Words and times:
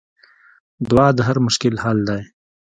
دعا 0.89 1.07
د 1.17 1.19
هر 1.27 1.37
مشکل 1.47 1.75
حل 1.83 1.99
دی. 2.09 2.21